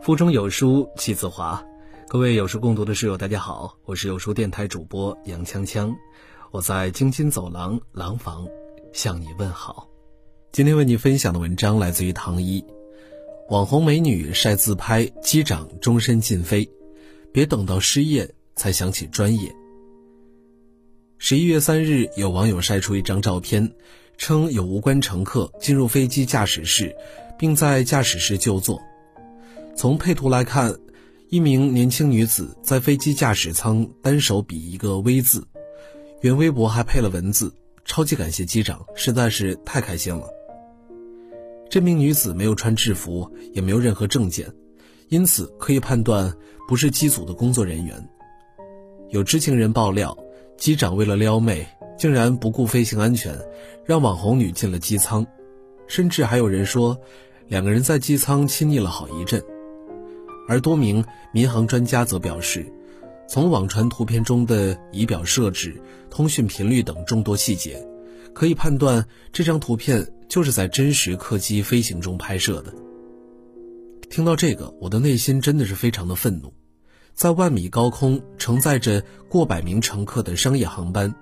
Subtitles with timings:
[0.00, 1.62] 腹中有书气自华，
[2.08, 5.94] 各位有书共读的室友，大家好，我是有书电台主播杨锵锵，
[6.50, 8.46] 我在京津走廊廊坊
[8.92, 9.86] 向你问好。
[10.50, 12.64] 今天为你分享的文章来自于唐一，
[13.50, 16.66] 网红美女晒自拍，机长终身禁飞，
[17.30, 19.54] 别等到失业才想起专业。
[21.18, 23.74] 十一月三日，有网友晒出一张照片，
[24.18, 26.94] 称有无关乘客进入飞机驾驶室，
[27.38, 28.82] 并在驾驶室就坐。
[29.76, 30.76] 从配图来看，
[31.30, 35.46] 一名年轻女子在飞机驾驶舱单手比一个 V 字，
[36.20, 37.54] 原微博还配了文字
[37.86, 40.26] ：“超级感谢机长，实在是太开心了。”
[41.70, 44.50] 这名女子没有穿制服，也没有任何证件，
[45.10, 46.34] 因此可以判断
[46.66, 48.08] 不是机组的工作人员。
[49.10, 50.16] 有知情人爆料，
[50.56, 51.66] 机长为了撩妹，
[51.98, 53.36] 竟然不顾飞行安全，
[53.84, 55.26] 让网红女进了机舱，
[55.88, 56.96] 甚至还有人说，
[57.48, 59.42] 两个人在机舱亲昵了好一阵。
[60.48, 62.64] 而多名民航专家则表示，
[63.28, 67.86] 从网传图片中的仪表设置、通讯频率等众多细节，
[68.32, 72.72] 可以判断这张图片就是在真实客机飞行中拍摄的。
[74.08, 76.54] 听到这个，我的内心真的是非常的愤怒。
[77.12, 81.14] 在万米高空承载着过百名乘客的商业航班，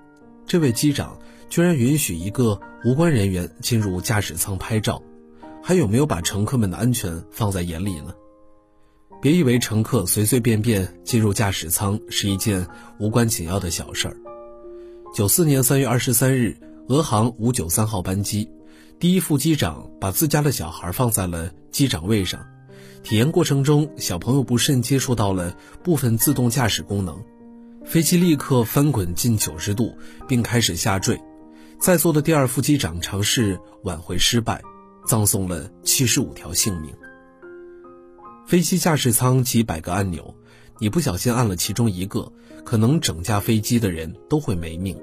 [0.47, 5.03] 这位机长居然允许一个无关人员进入驾驶舱拍照，
[5.61, 8.13] 还有没有把乘客们的安全放在眼里呢？
[9.21, 12.65] 别以为乘客随随便便进入驾驶舱是一件
[12.97, 14.15] 无关紧要的小事儿。
[15.13, 16.55] 九四年三月二十三日，
[16.87, 18.49] 俄航五九三号班机，
[18.99, 22.45] 第一副机长把自家的小孩放在了机长位上，
[23.03, 27.21] 体验过程中，小朋友不慎接触到了部分自动驾驶功能，
[27.87, 31.17] 飞机立刻翻滚近九十度，并开始下坠。
[31.79, 34.61] 在座的第二副机长尝试挽回失败，
[35.05, 36.93] 葬送了七十五条性命。
[38.45, 40.35] 飞机驾驶舱几百个按钮，
[40.79, 42.29] 你不小心按了其中一个，
[42.65, 45.01] 可能整架飞机的人都会没命。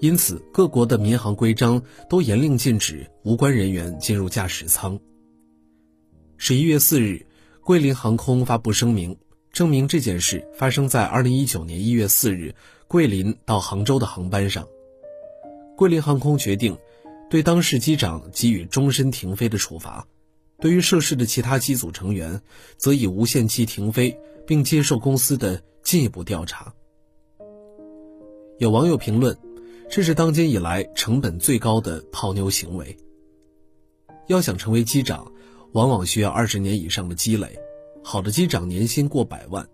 [0.00, 4.98] 因此，各国的民航规章都严令禁止无关人员进入驾驶舱。
[6.36, 7.26] 十一月四日，
[7.62, 9.16] 桂林航空发布声明，
[9.58, 12.54] 证明这件事发生在二零一九年一月四日
[12.86, 14.68] 桂林到杭州的航班上。
[15.76, 16.78] 桂林航空决定
[17.28, 20.06] 对当事机长给予终身停飞的处罚。
[20.60, 22.40] 对于涉事的其他机组成员，
[22.76, 24.16] 则以无限期停飞，
[24.46, 26.72] 并接受公司的进一步调查。
[28.58, 29.36] 有网友评论
[29.90, 32.96] ：“这是当今以来成本最高的泡妞行为。”
[34.28, 35.32] 要想成为机长，
[35.72, 37.58] 往往需要二十年以上的积累。
[38.10, 39.68] 好的机长年薪过百万，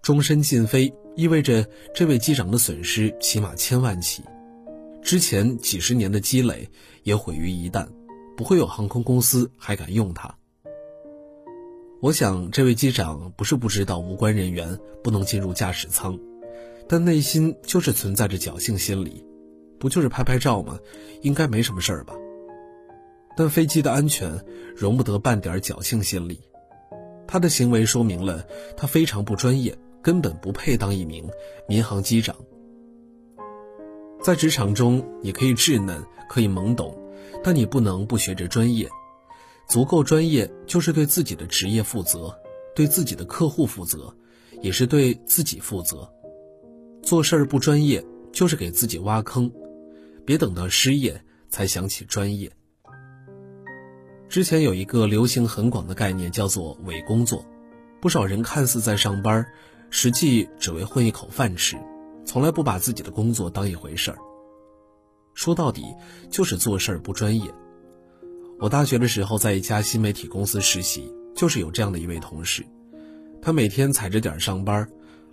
[0.00, 4.22] 终身禁飞意味着这位机长的损失起码千万起，
[5.02, 6.70] 之前几十年的积累
[7.02, 7.88] 也毁于一旦。
[8.36, 10.32] 不会有航空公司还敢用它。
[12.00, 16.16] 我想，这位机长不是不知道无关人员不能进入驾驶舱，
[16.88, 19.24] 但内心就是存在着侥幸心理。
[19.80, 20.78] 不就是拍拍照吗？
[21.20, 22.14] 应该没什么事儿吧？
[23.36, 24.40] 但飞机的安全
[24.76, 26.40] 容不得半点侥幸心理。
[27.26, 31.28] 他的行为说明了他非常不专业，根本不配当一名
[31.68, 32.36] 民航机长。
[34.22, 36.96] 在职场中，你可以稚嫩，可以懵懂。
[37.44, 38.88] 但你不能不学着专业，
[39.68, 42.36] 足够专业就是对自己的职业负责，
[42.74, 44.12] 对自己的客户负责，
[44.62, 46.10] 也是对自己负责。
[47.02, 49.52] 做事儿不专业就是给自己挖坑，
[50.24, 52.50] 别等到失业才想起专业。
[54.36, 57.42] 之前有一个流行很广的概念叫做伪工作，
[58.02, 59.46] 不少人看似在上班，
[59.88, 61.74] 实际只为混一口饭吃，
[62.22, 64.18] 从来不把自己的工作当一回事儿。
[65.32, 65.86] 说到底，
[66.28, 67.50] 就是做事儿不专业。
[68.58, 72.62] 我大学的时候在一家新媒体公司实习，就是有这样的一位同事，
[73.40, 74.86] 他每天踩着点上班，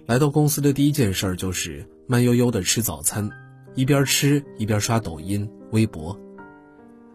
[0.05, 3.29] 来到公司的第一件事就是慢悠悠的吃早餐，
[3.75, 6.17] 一边吃一边刷抖音、微博。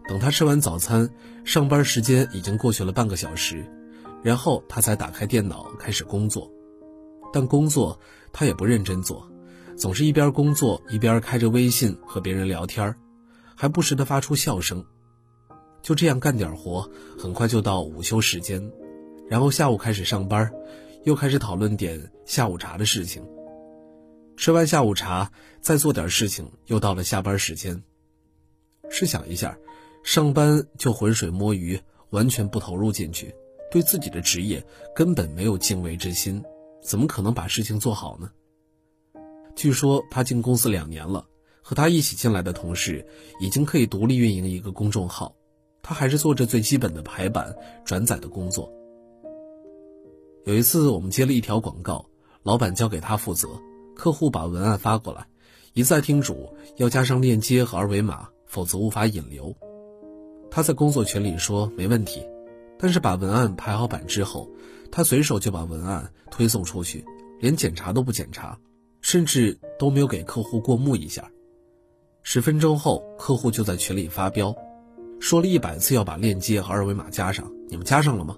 [0.09, 1.07] 等他吃完早餐，
[1.45, 3.63] 上班时间已经过去了半个小时，
[4.23, 6.51] 然后他才打开电脑开始工作，
[7.31, 7.99] 但工作
[8.33, 9.29] 他也不认真做。
[9.77, 12.95] 总是一边工作一边开着微信和别人聊天
[13.55, 14.83] 还不时的发出笑声。
[15.83, 18.71] 就这样干点活，很快就到午休时间，
[19.29, 20.51] 然后下午开始上班，
[21.03, 23.23] 又开始讨论点下午茶的事情。
[24.37, 27.83] 吃完下午茶，再做点事情，又到了下班时间。
[28.89, 29.55] 试想一下，
[30.03, 31.79] 上班就浑水摸鱼，
[32.09, 33.33] 完全不投入进去，
[33.69, 34.63] 对自己的职业
[34.95, 36.43] 根本没有敬畏之心，
[36.81, 38.31] 怎么可能把事情做好呢？
[39.55, 41.25] 据说他进公司两年了，
[41.61, 43.05] 和他一起进来的同事
[43.41, 45.35] 已经可以独立运营一个公众号，
[45.83, 47.53] 他还是做着最基本的排版、
[47.83, 48.71] 转载的工作。
[50.45, 52.05] 有一次，我们接了一条广告，
[52.41, 53.49] 老板交给他负责，
[53.95, 55.27] 客户把文案发过来，
[55.73, 59.53] 一再叮嘱要加上链接和二维码，否则无法引流。
[60.51, 62.25] 他在工作群里说没问题，
[62.77, 64.49] 但是把文案排好版之后，
[64.91, 67.05] 他随手就把文案推送出去，
[67.39, 68.57] 连检查都不检查，
[69.01, 71.29] 甚至都没有给客户过目一下。
[72.23, 74.55] 十分钟后，客户就在群里发飙，
[75.19, 78.35] 说了一百次要把链接和二维码加上，你们加上了吗？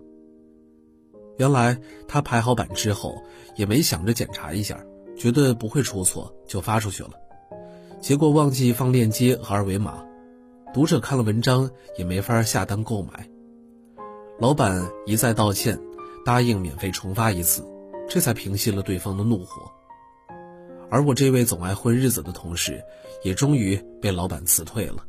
[1.38, 1.78] 原来
[2.08, 3.16] 他排好版之后，
[3.56, 4.80] 也没想着检查一下，
[5.18, 7.12] 觉得不会出错就发出去了，
[8.00, 10.04] 结果忘记放链接和二维码，
[10.74, 13.30] 读者看了文章也没法下单购买。
[14.40, 15.80] 老板一再道歉，
[16.26, 17.66] 答应免费重发一次，
[18.10, 19.70] 这才平息了对方的怒火。
[20.90, 22.82] 而我这位总爱混日子的同事，
[23.24, 25.06] 也终于被老板辞退了。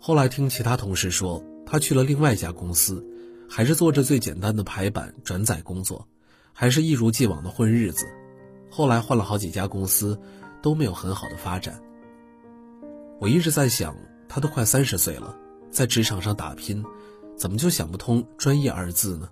[0.00, 3.06] 后来听其他同事说，他去了另外一家公司。
[3.54, 6.08] 还是做着最简单的排版转载工作，
[6.54, 8.06] 还是一如既往的混日子。
[8.70, 10.18] 后来换了好几家公司，
[10.62, 11.78] 都没有很好的发展。
[13.20, 13.94] 我一直在想，
[14.34, 15.36] 他都快三十岁了，
[15.70, 16.82] 在职场上打拼，
[17.36, 19.28] 怎么就想不通“专业”二字呢？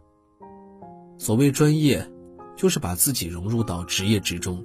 [1.17, 2.07] 所谓专业，
[2.55, 4.63] 就是把自己融入到职业之中，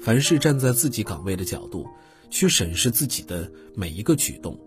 [0.00, 1.86] 凡事站在自己岗位的角度，
[2.30, 4.58] 去审视自己的每一个举动，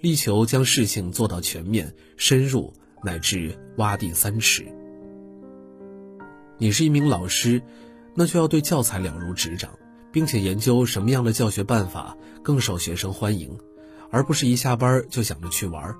[0.00, 2.74] 力求将事情做到全面深入。
[3.02, 4.62] 乃至挖地三尺。
[6.58, 7.62] 你是一名老师，
[8.14, 9.70] 那就要对教材了如指掌，
[10.12, 13.58] 并且研究什么样的教学办法更受学生欢迎，
[14.10, 15.94] 而不是一下班就想着去玩。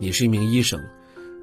[0.00, 0.80] 你是一名医生，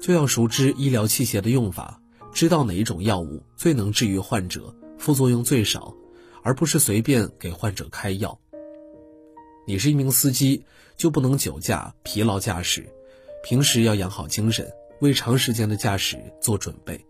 [0.00, 2.00] 就要熟知医疗器械的用法，
[2.32, 5.94] 知道哪一种药物最能治愈患者，副作用最少，
[6.42, 8.38] 而不是随便给患者开药。
[9.66, 10.64] 你是一名司机，
[10.96, 12.86] 就不能酒驾、疲劳驾驶。
[13.44, 14.70] 平时要养好精神，
[15.00, 17.04] 为长时间的驾驶做准备。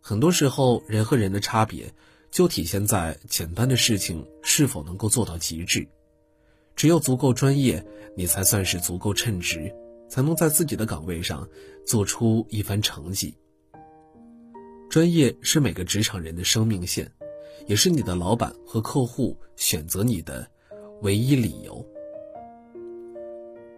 [0.00, 1.92] 很多时候，人和人的差别
[2.30, 5.86] 就体现在简单的事情是否能够做到极致。
[6.74, 7.84] 只有足够专业，
[8.16, 9.72] 你才算是足够称职，
[10.08, 11.48] 才能在自己的岗位上
[11.86, 13.36] 做出一番成绩。
[14.90, 17.10] 专业是每个职场人的生命线，
[17.66, 20.46] 也是你的老板和客户选择你的
[21.00, 21.84] 唯一理由。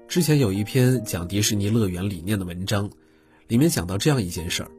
[0.09, 2.91] 之前有一篇讲迪士尼乐园理念的文章，
[3.49, 4.71] 里面讲到这样一件事儿：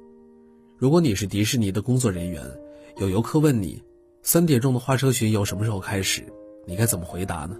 [0.78, 2.44] 如果你是迪士尼的工作人员，
[2.98, 3.82] 有游客问你
[4.22, 6.24] 三点钟的花车巡游什么时候开始，
[6.66, 7.58] 你该怎么回答呢？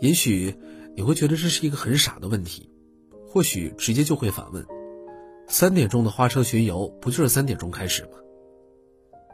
[0.00, 0.54] 也许
[0.96, 2.70] 你会觉得这是一个很傻的问题，
[3.26, 4.64] 或许直接就会反问：
[5.48, 8.10] 三点钟的花车巡游不就是三点钟开始吗？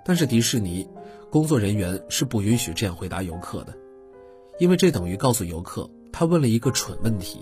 [0.04, 0.88] 但是迪士尼
[1.30, 3.74] 工作人员是不允许这样回答游客的，
[4.58, 5.90] 因为这等于告诉游客。
[6.12, 7.40] 他问了一个蠢问题。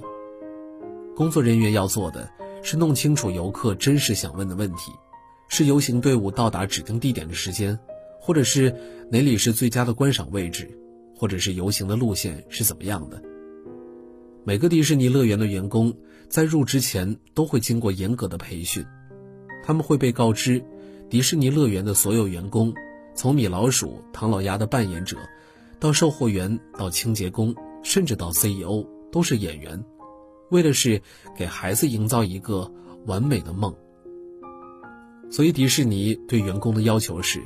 [1.16, 2.28] 工作人员要做的
[2.62, 4.92] 是弄清楚游客真实想问的问题：
[5.48, 7.78] 是游行队伍到达指定地点的时间，
[8.20, 8.76] 或者是
[9.10, 10.78] 哪里是最佳的观赏位置，
[11.18, 13.20] 或者是游行的路线是怎么样的。
[14.44, 15.92] 每个迪士尼乐园的员工
[16.28, 18.86] 在入职前都会经过严格的培训，
[19.64, 20.64] 他们会被告知，
[21.10, 22.72] 迪士尼乐园的所有员工，
[23.14, 25.16] 从米老鼠、唐老鸭的扮演者，
[25.78, 27.54] 到售货员，到清洁工。
[27.80, 29.82] 甚至到 CEO 都是演员，
[30.50, 31.00] 为的是
[31.36, 32.70] 给孩子营造一个
[33.06, 33.74] 完美的梦。
[35.30, 37.40] 所以迪士尼对员工的要求是：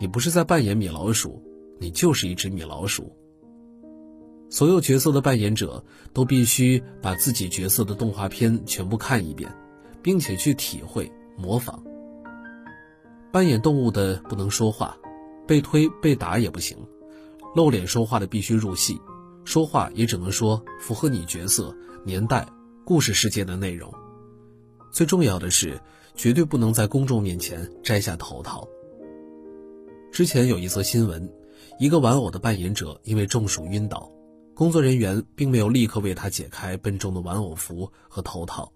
[0.00, 1.42] 你不是在扮演米老鼠，
[1.78, 3.14] 你就是一只米老鼠。
[4.50, 9.54] 所有角色的扮演者都必须把自己角色的动画片全部看一遍，
[10.02, 11.82] 并且去体会、模仿。
[13.30, 14.96] 扮演动物的不能说话，
[15.46, 16.78] 被推被打也不行，
[17.54, 18.98] 露脸说话的必须入戏。
[19.44, 22.46] 说话也只能说符合你角色、年代、
[22.84, 23.92] 故事世界的内容。
[24.90, 25.78] 最重要的是，
[26.14, 28.66] 绝对不能在公众面前摘下头套。
[30.10, 31.30] 之前有一则新闻，
[31.78, 34.10] 一个玩偶的扮演者因为中暑晕倒，
[34.54, 38.72] 工作人员并没有立刻为他解开笨重的玩偶服和头套，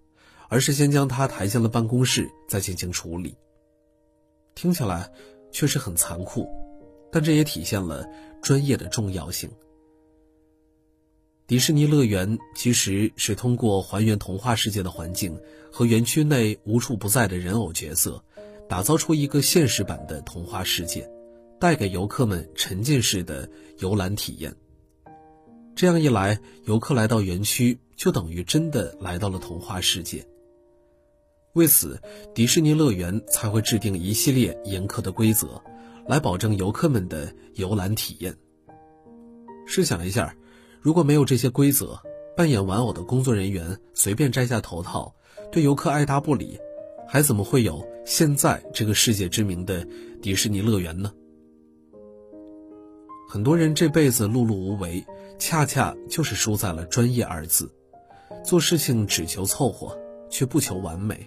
[0.48, 3.36] 而是先将他抬进了办公室，再进行处理。
[4.54, 5.10] 听起来
[5.50, 6.48] 确实很残酷，
[7.10, 8.06] 但这也体现了
[8.42, 9.50] 专业的重要性。
[11.46, 15.38] 迪士尼乐园其实是通过还原童话世界的环境
[15.70, 18.22] 和园区内无处不在的人偶角色，
[18.68, 21.10] 打造出一个现实版的童话世界，
[21.62, 24.52] 带给游客们沉浸式的游览体验。
[25.76, 30.26] 这样一来，游客来到园区就等于真的来到了童话世界。
[31.52, 32.02] 为此，
[32.34, 35.62] 迪士尼乐园才会制定一系列严苛的规则，
[36.08, 38.36] 来保证游客们的游览体验。
[39.64, 40.34] 试想一下，
[40.80, 41.96] 如果没有这些规则，
[42.36, 45.14] 扮演玩偶的工作人员随便摘下头套，
[45.52, 46.58] 对游客爱答不理，
[47.06, 49.86] 还怎么会有现在这个世界知名的
[50.20, 51.12] 迪士尼乐园呢？
[53.32, 55.02] 很多人这辈子碌碌无为，
[55.38, 57.66] 恰恰就是输在了“专业”二字，
[58.44, 59.98] 做事情只求凑合，
[60.28, 61.26] 却不求完美。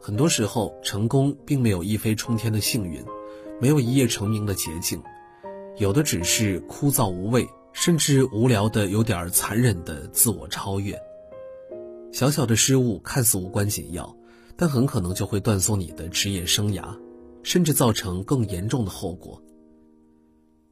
[0.00, 3.04] 很多时候，成功并没有一飞冲天的幸运，
[3.60, 5.02] 没有一夜成名的捷径，
[5.76, 10.98] 有的只是枯燥无味，甚至无聊的有点残忍的自我超越。
[12.10, 14.16] 小小的失误看似无关紧要，
[14.56, 16.98] 但很可能就会断送你的职业生涯，
[17.42, 19.38] 甚至造成更严重的后果。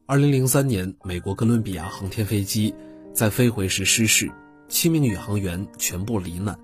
[0.09, 2.73] 二零零三年，美国哥伦比亚航天飞机
[3.13, 4.27] 在飞回时失事，
[4.67, 6.57] 七名宇航员全部罹难。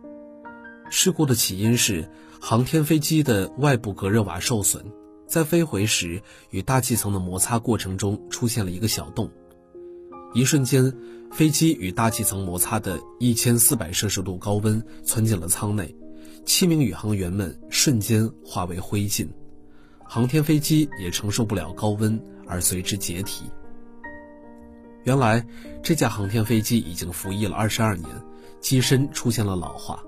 [0.90, 2.10] 事故的起因是
[2.42, 4.84] 航天飞机的外部隔热瓦受损，
[5.28, 9.30] 在飞回时与大气层的摩擦过程中出现了一个小洞，
[10.34, 10.92] 一瞬间，
[11.32, 15.96] 飞机与大气层摩擦的一千四百摄氏度高温窜进了舱内，
[16.46, 19.28] 七名宇航员们瞬间化为灰烬，
[20.08, 22.20] 航天飞机也承受不了高温。
[22.48, 23.46] 而随之解体。
[25.04, 25.44] 原来，
[25.82, 28.08] 这架航天飞机已经服役了二十二年，
[28.60, 30.00] 机身出现了老化。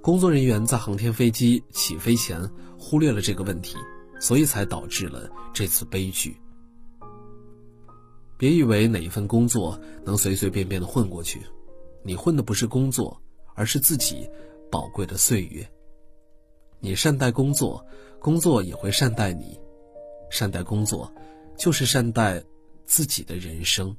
[0.00, 2.48] 工作人员在航天飞机起飞前
[2.78, 3.76] 忽略了这个问题，
[4.20, 6.36] 所以才导致了这次悲剧。
[8.36, 11.42] 别以为哪一份工作能随随便便的混过去，
[12.04, 13.20] 你混的不是工作，
[13.56, 14.30] 而是自己
[14.70, 15.68] 宝贵的岁月。
[16.84, 17.82] 你善待工作，
[18.20, 19.58] 工作也会善待你；
[20.28, 21.10] 善待工作。
[21.56, 22.42] 就是善待
[22.84, 23.96] 自己的人生。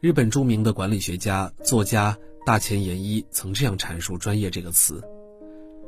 [0.00, 5.00] 日本著名的管理学家、作家大前研一曾这样阐述“专业”这个词：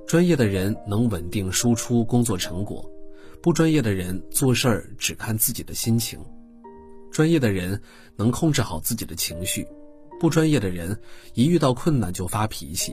[0.07, 2.89] 专业的人能稳定输出工作成果，
[3.43, 6.21] 不专业的人做事儿只看自己的心情；
[7.11, 7.83] 专业的人
[8.17, 9.67] 能控制好自己的情绪，
[10.21, 10.99] 不专业的人
[11.35, 12.93] 一遇到困难就发脾气；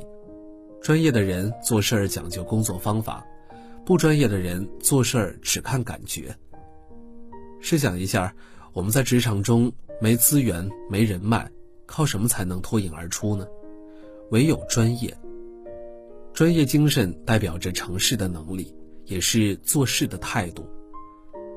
[0.86, 3.26] 专业的人做事儿讲究工作方法，
[3.84, 6.38] 不专业的人做事儿只看感觉。
[7.60, 8.32] 试想一下，
[8.72, 11.50] 我们在职场中没资源、没人脉，
[11.88, 13.48] 靠什么才能脱颖而出呢？
[14.30, 15.12] 唯有专业。
[16.36, 18.72] 专业精神代表着成事的能力，
[19.06, 20.70] 也是做事的态度。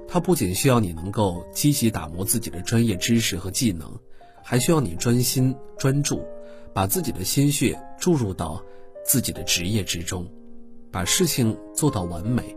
[0.08, 3.94] 它不仅需要你能够积极打磨自己的专业知识和技能，
[4.42, 6.24] 还需要你专心专注，
[6.72, 8.64] 把自己的心血注入到
[9.08, 10.24] 自己的职业之中，
[10.92, 12.56] 把事情做到完美。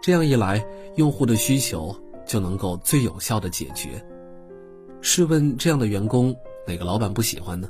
[0.00, 0.64] 这样一来，
[0.96, 1.94] 用户的需求。
[2.24, 4.00] 就能够最有效的解决。
[5.00, 6.34] 试问这样的员工，
[6.68, 7.68] 哪个老板不喜欢呢？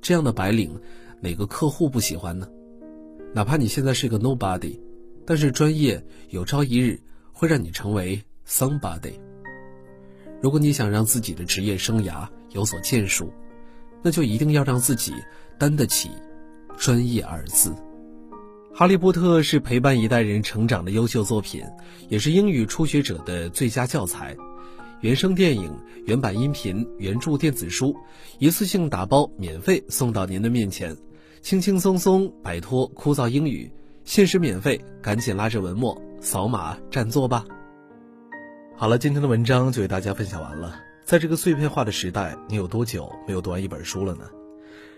[0.00, 0.80] 这样的白领，
[1.20, 2.48] 哪个客户不喜欢呢？
[3.34, 4.80] 哪怕你现在是个 nobody，
[5.26, 6.98] 但是专业有朝一日
[7.30, 9.12] 会让你成为 somebody。
[10.40, 13.30] 如果你想让自己的职业生涯有所建树，
[14.02, 15.12] 那就一定要让自己
[15.58, 16.10] 担得起
[16.80, 17.70] “专业”二字。
[18.74, 21.62] 《哈利波特》是陪伴一代人成长的优秀作品，
[22.08, 24.34] 也是英语初学者的最佳教材。
[25.00, 25.70] 原声电影、
[26.06, 27.94] 原版音频、原著电子书，
[28.38, 30.96] 一次性打包免费送到您的面前，
[31.42, 33.70] 轻轻松松摆脱枯燥英语，
[34.04, 37.44] 限时免费，赶紧拉着文墨扫码占座吧。
[38.74, 40.80] 好了，今天的文章就为大家分享完了。
[41.04, 44.24] 在这个碎片化的时代，你有多久没有读完一本书了呢？